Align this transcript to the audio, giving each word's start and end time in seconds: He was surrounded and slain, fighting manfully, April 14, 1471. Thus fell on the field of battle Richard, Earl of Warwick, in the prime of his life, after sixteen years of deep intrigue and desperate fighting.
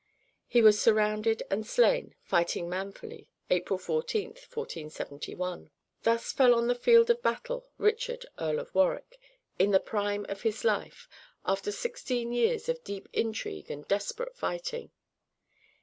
He 0.47 0.63
was 0.63 0.81
surrounded 0.81 1.43
and 1.51 1.63
slain, 1.63 2.15
fighting 2.23 2.67
manfully, 2.67 3.29
April 3.51 3.77
14, 3.77 4.29
1471. 4.29 5.69
Thus 6.01 6.31
fell 6.31 6.55
on 6.55 6.65
the 6.65 6.73
field 6.73 7.11
of 7.11 7.21
battle 7.21 7.69
Richard, 7.77 8.25
Earl 8.39 8.57
of 8.57 8.73
Warwick, 8.73 9.19
in 9.59 9.69
the 9.69 9.79
prime 9.79 10.25
of 10.27 10.41
his 10.41 10.63
life, 10.63 11.07
after 11.45 11.71
sixteen 11.71 12.31
years 12.33 12.67
of 12.67 12.83
deep 12.83 13.09
intrigue 13.13 13.69
and 13.69 13.87
desperate 13.87 14.35
fighting. 14.35 14.89